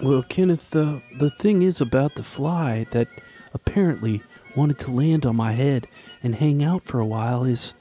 Well, 0.00 0.22
Kenneth, 0.22 0.74
uh, 0.76 1.00
the 1.18 1.30
thing 1.30 1.62
is 1.62 1.80
about 1.80 2.14
the 2.14 2.22
fly 2.22 2.86
that 2.92 3.08
apparently 3.52 4.22
wanted 4.54 4.78
to 4.80 4.90
land 4.90 5.26
on 5.26 5.36
my 5.36 5.52
head 5.52 5.88
and 6.22 6.34
hang 6.34 6.62
out 6.62 6.84
for 6.84 7.00
a 7.00 7.06
while 7.06 7.44
is 7.44 7.74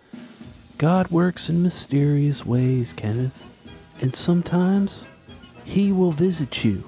God 0.77 1.09
works 1.09 1.49
in 1.49 1.61
mysterious 1.63 2.45
ways, 2.45 2.93
Kenneth. 2.93 3.43
And 4.01 4.13
sometimes 4.13 5.07
He 5.63 5.91
will 5.91 6.11
visit 6.11 6.63
you 6.63 6.83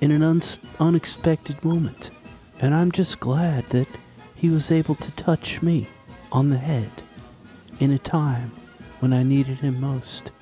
in 0.00 0.10
an 0.10 0.22
uns- 0.22 0.58
unexpected 0.78 1.64
moment. 1.64 2.10
And 2.60 2.74
I'm 2.74 2.92
just 2.92 3.20
glad 3.20 3.66
that 3.70 3.88
He 4.34 4.48
was 4.48 4.70
able 4.70 4.94
to 4.96 5.10
touch 5.12 5.62
me 5.62 5.88
on 6.32 6.50
the 6.50 6.58
head 6.58 7.02
in 7.80 7.90
a 7.90 7.98
time 7.98 8.52
when 9.00 9.12
I 9.12 9.22
needed 9.22 9.58
Him 9.58 9.80
most. 9.80 10.32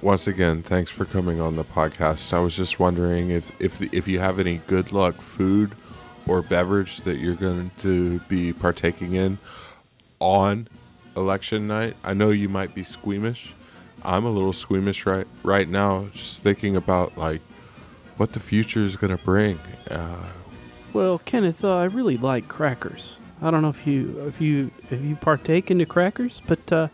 Once 0.00 0.28
again, 0.28 0.62
thanks 0.62 0.90
for 0.90 1.04
coming 1.04 1.40
on 1.40 1.56
the 1.56 1.64
podcast. 1.64 2.32
I 2.32 2.38
was 2.38 2.56
just 2.56 2.78
wondering 2.78 3.30
if 3.30 3.50
if 3.58 3.78
the, 3.78 3.88
if 3.90 4.06
you 4.06 4.20
have 4.20 4.38
any 4.38 4.58
good 4.68 4.92
luck 4.92 5.20
food 5.20 5.72
or 6.28 6.40
beverage 6.42 7.00
that 7.00 7.16
you're 7.18 7.34
going 7.34 7.70
to 7.78 8.20
be 8.20 8.52
partaking 8.52 9.14
in 9.14 9.38
on 10.20 10.68
election 11.16 11.66
night. 11.66 11.96
I 12.04 12.14
know 12.14 12.30
you 12.30 12.48
might 12.48 12.74
be 12.74 12.84
squeamish. 12.84 13.54
I'm 14.04 14.24
a 14.24 14.30
little 14.30 14.52
squeamish 14.52 15.06
right 15.06 15.26
right 15.42 15.68
now, 15.68 16.06
just 16.12 16.42
thinking 16.42 16.76
about 16.76 17.16
like 17.18 17.40
what 18.16 18.32
the 18.32 18.40
future 18.40 18.80
is 18.80 18.96
to 19.16 19.24
bring. 19.24 19.58
Uh, 19.90 20.24
Well, 20.92 21.18
Kenneth, 21.18 21.64
uh, 21.64 21.76
I 21.76 21.84
really 21.84 22.16
like 22.16 22.48
crackers. 22.48 23.18
I 23.40 23.50
don't 23.50 23.62
know 23.62 23.68
if 23.68 23.86
you 23.86 24.24
if 24.26 24.40
you 24.40 24.70
if 24.90 25.00
you 25.00 25.16
partake 25.16 25.70
into 25.70 25.86
crackers, 25.86 26.42
but 26.46 26.72
uh, 26.72 26.88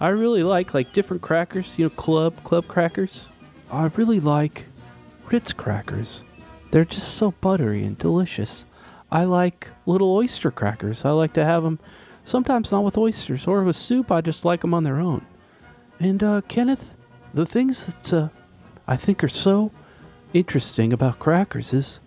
I 0.00 0.08
really 0.08 0.42
like 0.42 0.74
like 0.74 0.92
different 0.92 1.22
crackers. 1.22 1.78
You 1.78 1.86
know, 1.86 1.90
club 1.90 2.42
club 2.44 2.68
crackers. 2.68 3.28
I 3.70 3.90
really 3.96 4.20
like 4.20 4.66
Ritz 5.30 5.52
crackers. 5.52 6.24
They're 6.70 6.84
just 6.84 7.14
so 7.14 7.32
buttery 7.40 7.84
and 7.84 7.96
delicious. 7.96 8.64
I 9.10 9.24
like 9.24 9.70
little 9.86 10.14
oyster 10.14 10.50
crackers. 10.50 11.04
I 11.04 11.10
like 11.10 11.32
to 11.34 11.44
have 11.44 11.62
them 11.62 11.78
sometimes 12.24 12.72
not 12.72 12.84
with 12.84 12.98
oysters 12.98 13.46
or 13.46 13.62
with 13.62 13.76
soup. 13.76 14.10
I 14.10 14.20
just 14.20 14.44
like 14.44 14.60
them 14.62 14.74
on 14.74 14.84
their 14.84 14.98
own. 14.98 15.24
And 15.98 16.22
uh, 16.22 16.40
Kenneth, 16.48 16.94
the 17.32 17.46
things 17.46 17.86
that 17.86 18.12
uh, 18.12 18.28
I 18.86 18.96
think 18.96 19.22
are 19.22 19.28
so 19.28 19.70
interesting 20.32 20.92
about 20.92 21.18
crackers 21.18 21.72
is 21.72 22.00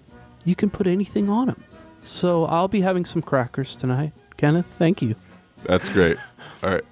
you 0.43 0.55
can 0.55 0.69
put 0.69 0.87
anything 0.87 1.29
on 1.29 1.47
them. 1.47 1.63
So 2.01 2.45
I'll 2.45 2.67
be 2.67 2.81
having 2.81 3.05
some 3.05 3.21
crackers 3.21 3.75
tonight. 3.75 4.13
Kenneth, 4.37 4.67
thank 4.67 5.01
you. 5.01 5.15
that's 5.63 5.89
great. 5.89 6.17
All 6.63 6.71
right. 6.71 6.83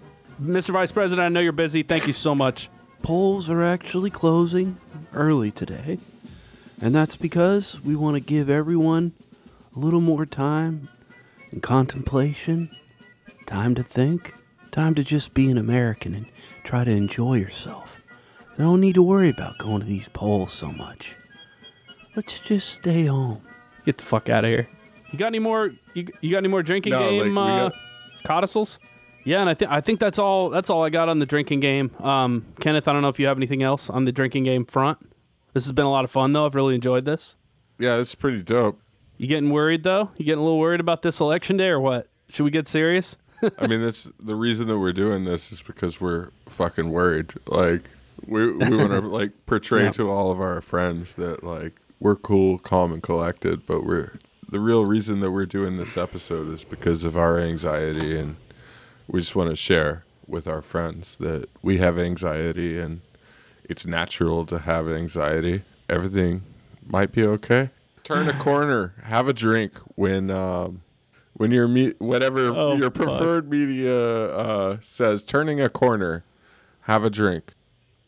Mr. 0.41 0.71
Vice 0.71 0.91
President, 0.91 1.25
I 1.25 1.29
know 1.29 1.39
you're 1.39 1.51
busy. 1.51 1.83
Thank 1.83 2.07
you 2.07 2.13
so 2.13 2.33
much. 2.33 2.69
Polls 3.03 3.49
are 3.49 3.61
actually 3.63 4.09
closing 4.09 4.77
early 5.13 5.51
today. 5.51 5.99
And 6.81 6.93
that's 6.95 7.15
because 7.15 7.81
we 7.81 7.95
want 7.95 8.15
to 8.15 8.19
give 8.19 8.49
everyone 8.49 9.13
a 9.75 9.79
little 9.79 10.01
more 10.01 10.25
time 10.25 10.89
and 11.51 11.61
contemplation, 11.61 12.69
time 13.45 13.75
to 13.75 13.83
think, 13.83 14.33
time 14.73 14.93
to 14.95 15.03
just 15.03 15.33
be 15.33 15.49
an 15.49 15.57
American 15.57 16.13
and 16.13 16.25
try 16.65 16.83
to 16.83 16.91
enjoy 16.91 17.35
yourself. 17.35 18.01
You 18.57 18.65
don't 18.65 18.81
need 18.81 18.95
to 18.95 19.01
worry 19.03 19.29
about 19.29 19.57
going 19.57 19.79
to 19.79 19.85
these 19.85 20.09
polls 20.09 20.51
so 20.51 20.71
much. 20.73 21.15
Let's 22.15 22.39
just 22.45 22.69
stay 22.69 23.05
home. 23.05 23.41
Get 23.85 23.97
the 23.97 24.03
fuck 24.03 24.27
out 24.29 24.43
of 24.43 24.49
here. 24.49 24.67
You 25.11 25.17
got 25.17 25.27
any 25.27 25.39
more? 25.39 25.71
You, 25.93 26.07
you 26.21 26.31
got 26.31 26.39
any 26.39 26.47
more 26.49 26.61
drinking 26.63 26.91
No, 26.91 26.99
like, 26.99 27.23
game 27.23 27.35
we 27.35 27.41
uh, 27.41 27.69
got- 27.69 27.73
codicils? 28.25 28.79
Yeah, 29.25 29.39
and 29.39 29.49
I 29.49 29.53
think 29.53 29.71
I 29.71 29.79
think 29.79 29.99
that's 30.01 30.19
all. 30.19 30.49
That's 30.49 30.69
all 30.69 30.83
I 30.83 30.89
got 30.89 31.07
on 31.07 31.19
the 31.19 31.25
drinking 31.25 31.61
game. 31.61 31.91
Um, 31.99 32.45
Kenneth, 32.59 32.89
I 32.89 32.93
don't 32.93 33.01
know 33.01 33.07
if 33.07 33.19
you 33.19 33.27
have 33.27 33.37
anything 33.37 33.63
else 33.63 33.89
on 33.89 34.03
the 34.03 34.11
drinking 34.11 34.43
game 34.43 34.65
front. 34.65 34.97
This 35.53 35.63
has 35.63 35.71
been 35.71 35.85
a 35.85 35.91
lot 35.91 36.03
of 36.03 36.11
fun, 36.11 36.33
though. 36.33 36.45
I've 36.45 36.55
really 36.55 36.75
enjoyed 36.75 37.05
this. 37.05 37.35
Yeah, 37.79 37.95
this 37.97 38.09
is 38.09 38.15
pretty 38.15 38.41
dope. 38.43 38.81
You 39.17 39.27
getting 39.27 39.49
worried 39.51 39.83
though? 39.83 40.11
You 40.17 40.25
getting 40.25 40.39
a 40.41 40.43
little 40.43 40.59
worried 40.59 40.81
about 40.81 41.03
this 41.03 41.19
election 41.21 41.55
day 41.55 41.69
or 41.69 41.79
what? 41.79 42.07
Should 42.29 42.43
we 42.43 42.51
get 42.51 42.67
serious? 42.67 43.15
I 43.59 43.67
mean, 43.67 43.81
this 43.81 44.11
the 44.19 44.35
reason 44.35 44.67
that 44.67 44.79
we're 44.79 44.93
doing 44.93 45.25
this 45.25 45.51
is 45.51 45.61
because 45.61 45.99
we're 46.01 46.29
fucking 46.47 46.89
worried. 46.89 47.33
Like 47.47 47.89
we 48.25 48.51
we 48.51 48.75
want 48.77 48.91
to 48.91 48.99
like 49.19 49.31
portray 49.45 49.83
Yeah. 49.85 49.91
to 49.93 50.09
all 50.09 50.31
of 50.31 50.39
our 50.39 50.61
friends 50.61 51.15
that 51.15 51.43
like 51.43 51.73
we're 51.99 52.15
cool, 52.15 52.57
calm, 52.57 52.91
and 52.93 53.01
collected, 53.01 53.65
but 53.65 53.83
we're 53.85 54.13
the 54.49 54.59
real 54.59 54.85
reason 54.85 55.19
that 55.21 55.31
we're 55.31 55.45
doing 55.47 55.77
this 55.77 55.97
episode 55.97 56.53
is 56.53 56.63
because 56.63 57.03
of 57.05 57.17
our 57.17 57.39
anxiety, 57.39 58.17
and 58.19 58.35
we 59.07 59.19
just 59.19 59.35
want 59.35 59.49
to 59.49 59.55
share 59.55 60.03
with 60.27 60.47
our 60.47 60.61
friends 60.61 61.15
that 61.17 61.49
we 61.63 61.79
have 61.79 61.97
anxiety, 61.97 62.79
and 62.79 63.01
it's 63.63 63.87
natural 63.87 64.45
to 64.45 64.59
have 64.59 64.87
anxiety. 64.87 65.63
Everything 65.89 66.43
might 66.85 67.11
be 67.11 67.23
okay. 67.25 67.71
Turn 68.03 68.29
a 68.29 68.33
corner, 68.39 68.93
have 69.03 69.27
a 69.27 69.33
drink 69.33 69.73
when 69.95 70.29
um, 70.29 70.81
when 71.33 71.51
your 71.51 71.67
me- 71.67 71.93
whatever 71.99 72.47
Oh, 72.49 72.75
your 72.75 72.91
fuck. 72.91 73.07
preferred 73.07 73.49
media 73.49 74.33
uh, 74.35 74.77
says. 74.81 75.23
Turning 75.25 75.61
a 75.61 75.69
corner, 75.69 76.23
have 76.81 77.03
a 77.03 77.09
drink. 77.09 77.53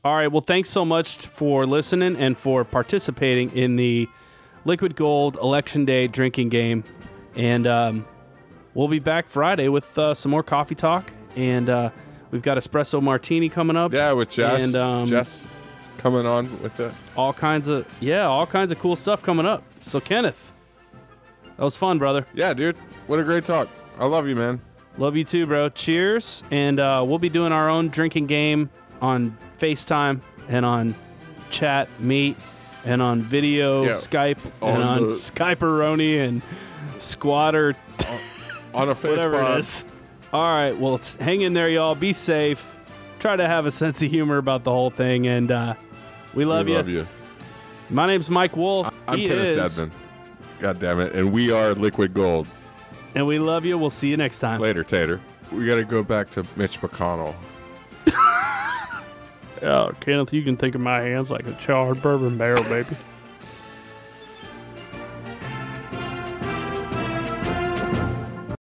All 0.04 0.16
right. 0.16 0.32
Well, 0.32 0.42
thanks 0.42 0.70
so 0.70 0.86
much 0.86 1.26
for 1.28 1.66
listening 1.66 2.16
and 2.16 2.38
for 2.38 2.64
participating 2.64 3.52
in 3.52 3.76
the 3.76 4.08
Liquid 4.64 4.96
Gold 4.96 5.36
Election 5.38 5.86
Day 5.86 6.08
drinking 6.08 6.50
game. 6.50 6.84
And 7.36 7.66
um, 7.66 8.06
we'll 8.76 8.88
be 8.88 9.00
back 9.00 9.28
Friday 9.28 9.68
with 9.68 9.98
uh, 9.98 10.14
some 10.14 10.30
more 10.32 10.44
coffee 10.44 10.76
talk. 10.76 11.12
And 11.36 11.70
uh, 11.70 11.90
we've 12.32 12.44
got 12.44 12.58
espresso 12.58 13.02
martini 13.02 13.50
coming 13.50 13.76
up. 13.76 13.94
Yeah, 13.94 14.12
with 14.14 14.30
Jess. 14.30 14.62
And, 14.64 14.76
um, 14.76 15.08
Jess 15.08 15.48
coming 15.98 16.28
on 16.28 16.62
with 16.62 16.80
it. 16.80 16.94
All 17.18 17.34
kinds 17.34 17.68
of 17.68 17.88
yeah, 18.00 18.26
all 18.28 18.46
kinds 18.46 18.72
of 18.72 18.78
cool 18.78 18.96
stuff 18.96 19.24
coming 19.24 19.48
up. 19.48 19.64
So 19.82 20.00
Kenneth, 20.00 20.54
that 21.58 21.64
was 21.64 21.76
fun, 21.78 21.98
brother. 21.98 22.26
Yeah, 22.34 22.54
dude. 22.54 22.76
What 23.08 23.20
a 23.20 23.24
great 23.24 23.46
talk. 23.46 23.68
I 24.00 24.06
love 24.06 24.28
you, 24.28 24.36
man. 24.36 24.60
Love 24.98 25.16
you 25.16 25.24
too, 25.24 25.46
bro. 25.46 25.70
Cheers. 25.70 26.44
And 26.52 26.80
uh, 26.80 27.04
we'll 27.08 27.20
be 27.20 27.30
doing 27.30 27.52
our 27.52 27.70
own 27.70 27.90
drinking 27.90 28.28
game 28.28 28.70
on 29.02 29.38
FaceTime 29.58 30.22
and 30.48 30.66
on 30.66 30.96
chat, 31.52 31.90
meet, 32.00 32.38
and 32.86 33.02
on 33.02 33.22
video, 33.22 33.84
Yeah. 33.84 33.92
Skype, 33.92 34.40
On 34.62 34.76
and 34.76 34.84
on 34.84 35.02
the- 35.04 35.08
Skyperoni 35.08 36.26
and 36.26 36.42
Squatter, 36.98 37.76
On 38.74 38.90
a 38.90 38.96
face 38.96 39.12
whatever 39.12 39.42
it 39.42 39.60
is. 39.60 39.86
All 40.34 40.44
right. 40.54 40.78
Well, 40.78 41.00
hang 41.20 41.42
in 41.42 41.54
there, 41.54 41.70
y'all. 41.70 41.96
Be 41.96 42.12
safe. 42.14 42.76
Try 43.20 43.36
to 43.38 43.48
have 43.48 43.66
a 43.66 43.72
sense 43.72 44.02
of 44.02 44.12
humor 44.12 44.38
about 44.38 44.64
the 44.66 44.72
whole 44.72 44.90
thing. 44.90 45.28
And 45.28 45.50
uh, 45.52 45.76
we 46.34 46.44
love, 46.46 46.66
we 46.66 46.72
you. 46.74 46.78
love 46.78 46.90
you. 46.90 47.08
My 47.90 48.06
name's 48.08 48.30
Mike 48.30 48.56
Wolf. 48.58 48.90
I'm 49.08 49.18
he 49.18 49.28
Kenneth 49.28 49.46
is. 49.60 49.80
Dedman. 49.80 49.92
God 50.60 50.80
damn 50.80 51.00
it. 51.00 51.14
And 51.14 51.32
we 51.32 51.52
are 51.52 51.74
Liquid 51.74 52.14
Gold. 52.14 52.48
And 53.14 53.26
we 53.28 53.40
love 53.40 53.66
you. 53.66 53.78
We'll 53.78 53.90
see 53.90 54.10
you 54.10 54.18
next 54.18 54.40
time. 54.40 54.60
Later, 54.60 54.84
Tater. 54.84 55.22
We 55.52 55.66
got 55.66 55.76
to 55.76 55.86
go 55.86 56.04
back 56.04 56.30
to 56.32 56.46
Mitch 56.56 56.82
McConnell. 56.82 57.36
oh, 59.62 59.92
Kenneth, 60.00 60.34
you 60.34 60.44
can 60.44 60.58
think 60.58 60.76
of 60.76 60.82
my 60.82 61.02
hands 61.02 61.32
like 61.32 61.46
a 61.48 61.54
charred 61.54 62.02
bourbon 62.02 62.38
barrel, 62.38 62.64
baby. 62.64 62.96